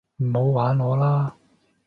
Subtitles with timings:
[0.17, 1.35] 唔好玩我啦